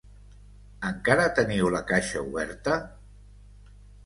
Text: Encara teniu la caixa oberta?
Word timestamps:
Encara 0.89 1.27
teniu 1.41 1.69
la 1.75 1.83
caixa 1.93 2.25
oberta? 2.31 2.79